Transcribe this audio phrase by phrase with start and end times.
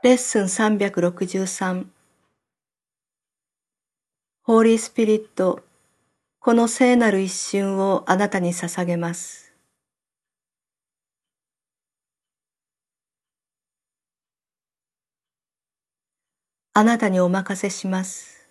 [0.00, 1.86] レッスン363
[4.44, 5.64] ホーリースピリット、
[6.38, 9.52] この聖なる一瞬をあなたに捧げます。
[16.74, 18.48] あなたにお任せします。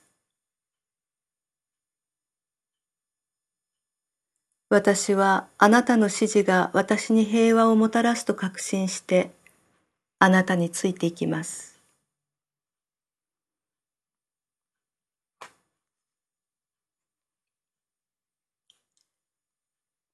[4.69, 9.31] 私はあなたの指示が私に平和をもたらすと確信して
[10.19, 11.79] あなたについていきます。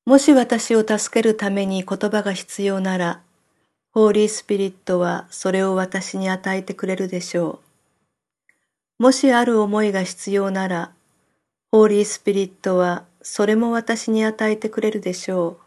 [0.06, 3.22] もし私を助けるために言葉が必要なら、
[3.94, 7.62] ホーリースピリットはそれを私に与えてくれるでしょ
[9.00, 9.04] う。
[9.04, 10.92] もしある思いが必要なら、
[11.72, 15.58] ホーリースピリットはそれも私に与えてくれるでしょう。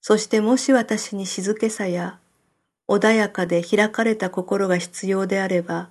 [0.00, 2.18] そしてもし私に静けさや
[2.88, 5.88] 穏やかで開かれた心が必要であれば、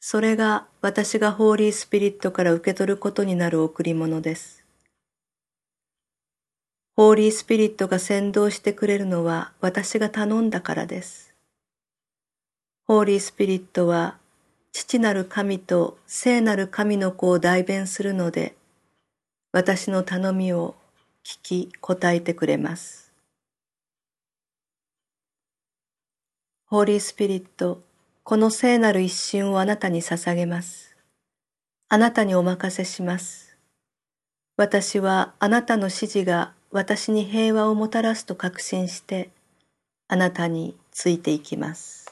[0.00, 4.64] それが私がホーリースピリットから受け取ることになる贈り物です。
[6.96, 11.34] ホーリースピリットが先導してくれるのは私が頼んだからです。
[12.86, 14.16] ホーリースピリットは
[14.72, 18.54] 父なる神と聖なる神の子を代弁するので、
[19.52, 20.74] 私の頼みを
[21.24, 23.05] 聞き答えてくれます。
[26.68, 27.80] ホーリースピリット、
[28.24, 30.96] この聖なる一瞬をあなたに捧げます。
[31.88, 33.56] あなたにお任せします。
[34.56, 39.30] 私はあなたの指示が私に平和をもたらすと確信して、
[40.08, 42.05] あなたについていきます。